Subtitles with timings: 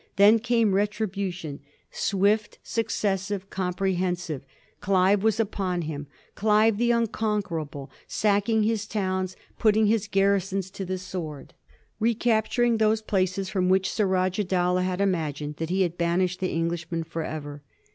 [0.15, 1.59] Then came retribution,
[1.91, 4.41] swift, successive, compre hensive.
[4.79, 10.97] Clive was upon him— Clive the unconquerable, sacking his towns, putting his garrisons to the
[10.97, 11.53] sword,
[11.99, 16.49] re capturing those places from which Surajah Dowlah had imagined that he had banished the
[16.51, 17.61] Englishman forever.